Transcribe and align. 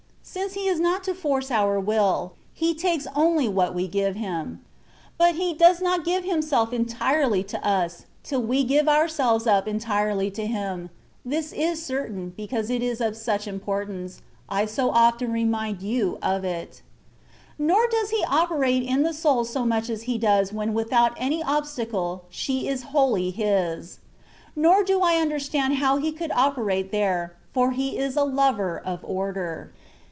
Since 0.23 0.53
He 0.53 0.69
is 0.69 0.79
not 0.79 1.03
to 1.05 1.13
force 1.13 1.51
our 1.51 1.77
will. 1.77 2.35
He 2.53 2.73
takes 2.73 3.05
only 3.17 3.49
what 3.49 3.75
we 3.75 3.89
give 3.89 4.15
Him. 4.15 4.63
But 5.17 5.35
He 5.35 5.53
does 5.53 5.81
not 5.81 6.05
give 6.05 6.23
Him 6.23 6.41
self 6.41 6.71
entirely 6.71 7.43
to 7.43 7.67
us, 7.67 8.05
till 8.23 8.41
we 8.41 8.63
give 8.63 8.87
ourselves 8.87 9.45
up 9.45 9.67
entirely 9.67 10.31
to 10.31 10.47
Him 10.47 10.89
(this 11.25 11.51
is 11.51 11.83
certain, 11.85 12.17
and 12.17 12.35
because 12.37 12.69
it 12.69 12.81
is 12.81 13.01
of 13.01 13.17
such 13.17 13.45
importance, 13.45 14.21
I 14.47 14.65
so 14.67 14.91
often 14.91 15.33
remind 15.33 15.81
you 15.81 16.17
of 16.21 16.45
it); 16.45 16.81
nor 17.59 17.85
does 17.89 18.11
He 18.11 18.23
operate 18.25 18.83
in 18.83 19.03
the 19.03 19.13
soul 19.13 19.43
so 19.43 19.65
much 19.65 19.89
as 19.89 20.03
He 20.03 20.17
does 20.17 20.53
when 20.53 20.73
without 20.73 21.11
any 21.17 21.43
obstacle 21.43 22.23
she 22.29 22.69
is 22.69 22.83
wholly 22.83 23.31
His: 23.31 23.99
nor 24.55 24.81
do 24.81 25.01
I 25.01 25.15
understand 25.15 25.75
how 25.75 25.97
He 25.97 26.13
could 26.13 26.31
operate 26.31 26.93
there, 26.93 27.35
for 27.53 27.71
He 27.71 27.97
is 27.97 28.15
a 28.15 28.23
lover 28.23 28.79
of 28.85 29.01
order. 29.03 29.73